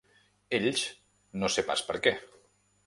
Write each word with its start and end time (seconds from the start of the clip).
Ells, 0.59 0.81
no 1.43 1.53
sé 1.57 1.67
pas 1.71 1.87
per 1.91 2.01
què. 2.07 2.17